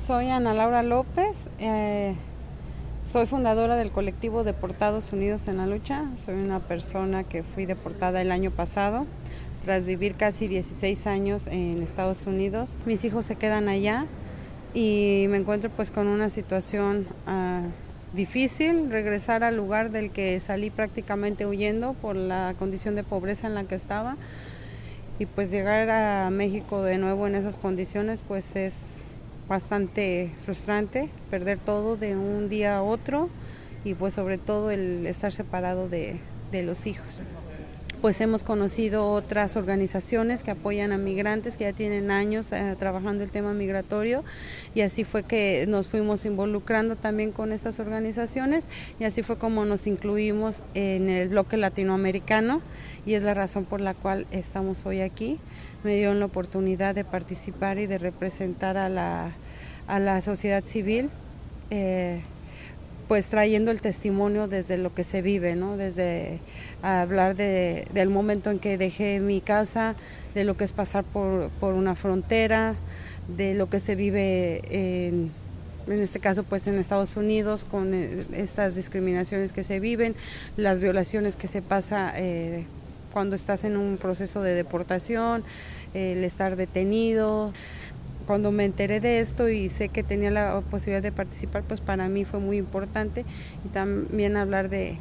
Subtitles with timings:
[0.00, 2.14] Soy Ana Laura López, eh,
[3.04, 6.06] soy fundadora del colectivo Deportados Unidos en la Lucha.
[6.16, 9.06] Soy una persona que fui deportada el año pasado
[9.62, 12.78] tras vivir casi 16 años en Estados Unidos.
[12.86, 14.06] Mis hijos se quedan allá
[14.72, 17.64] y me encuentro pues con una situación ah,
[18.14, 23.54] difícil, regresar al lugar del que salí prácticamente huyendo por la condición de pobreza en
[23.54, 24.16] la que estaba
[25.18, 29.02] y pues llegar a México de nuevo en esas condiciones pues es
[29.50, 33.28] bastante frustrante perder todo de un día a otro
[33.84, 36.20] y pues sobre todo el estar separado de,
[36.52, 37.20] de los hijos
[38.00, 43.24] pues hemos conocido otras organizaciones que apoyan a migrantes que ya tienen años eh, trabajando
[43.24, 44.24] el tema migratorio
[44.74, 48.68] y así fue que nos fuimos involucrando también con estas organizaciones
[48.98, 52.62] y así fue como nos incluimos en el bloque latinoamericano
[53.04, 55.38] y es la razón por la cual estamos hoy aquí.
[55.84, 59.32] Me dio la oportunidad de participar y de representar a la,
[59.86, 61.10] a la sociedad civil.
[61.70, 62.22] Eh,
[63.10, 65.76] pues trayendo el testimonio desde lo que se vive, ¿no?
[65.76, 66.38] Desde
[66.80, 69.96] hablar de, del momento en que dejé mi casa,
[70.32, 72.76] de lo que es pasar por, por una frontera,
[73.26, 75.32] de lo que se vive en,
[75.88, 80.14] en este caso pues en Estados Unidos con eh, estas discriminaciones que se viven,
[80.56, 82.64] las violaciones que se pasa eh,
[83.12, 85.42] cuando estás en un proceso de deportación,
[85.94, 87.52] el estar detenido
[88.30, 92.08] cuando me enteré de esto y sé que tenía la posibilidad de participar, pues para
[92.08, 93.24] mí fue muy importante
[93.64, 94.98] y también hablar de,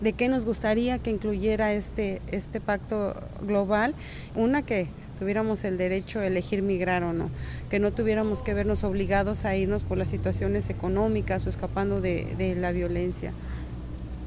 [0.00, 3.94] de qué nos gustaría que incluyera este, este pacto global.
[4.34, 4.88] Una que
[5.20, 7.30] tuviéramos el derecho a elegir migrar o no,
[7.70, 12.56] que no tuviéramos que vernos obligados a irnos por las situaciones económicas o escapando de,
[12.58, 13.30] la violencia.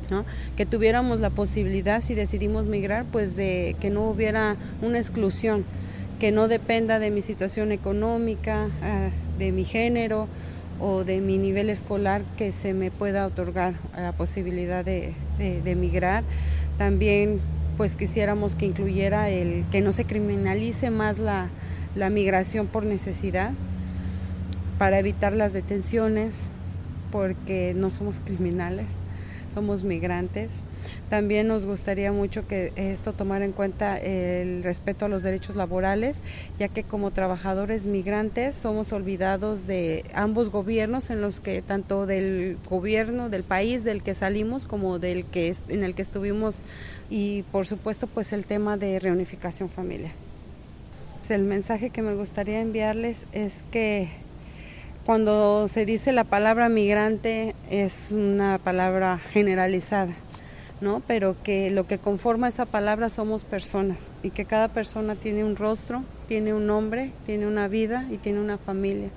[0.09, 0.23] ¿no?
[0.55, 5.65] que tuviéramos la posibilidad si decidimos migrar pues de que no hubiera una exclusión
[6.19, 10.27] que no dependa de mi situación económica, ah, de mi género
[10.79, 16.23] o de mi nivel escolar que se me pueda otorgar la posibilidad de, emigrar.
[16.77, 17.39] También
[17.77, 21.49] pues quisiéramos que incluyera el que no se criminalice más la
[22.09, 23.51] migración por necesidad
[24.77, 26.35] para evitar las detenciones
[27.11, 28.87] porque no somos criminales,
[29.55, 30.59] somos migrantes.
[31.09, 36.21] También nos gustaría mucho que esto tomara en cuenta el respeto a los derechos laborales,
[36.59, 42.57] ya que como trabajadores migrantes somos olvidados de ambos gobiernos en los que tanto del
[42.69, 46.57] gobierno del país del que salimos como del que en el que estuvimos
[47.09, 50.11] y por supuesto pues el tema de reunificación familiar.
[51.29, 54.09] El mensaje que me gustaría enviarles es que
[55.05, 60.15] cuando se dice la palabra migrante es una palabra generalizada
[60.81, 61.01] ¿no?
[61.07, 65.55] Pero que lo que conforma esa palabra somos personas y que cada persona tiene un
[65.55, 69.09] rostro, tiene un nombre, tiene una vida y tiene una familia.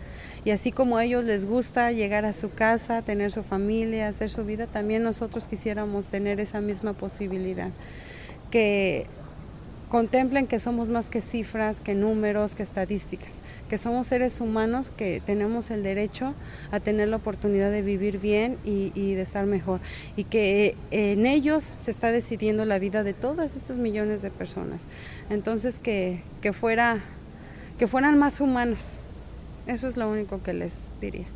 [0.44, 4.31] Y así como a ellos les gusta llegar a su casa, tener su familia, hacer
[4.31, 7.71] su vida, también nosotros quisiéramos tener esa misma posibilidad.
[8.50, 9.06] Que
[9.88, 13.38] contemplen que somos más que cifras, que números, que estadísticas,
[13.69, 16.34] que somos seres humanos que tenemos el derecho
[16.71, 19.81] a tener la oportunidad de vivir bien y, de estar mejor
[20.16, 24.82] y que en ellos se está decidiendo la vida de todas estas millones de personas.
[25.31, 27.00] Entonces que, que, fuera,
[27.78, 28.98] que fueran más humanos,
[29.66, 31.27] eso es lo único que les diría.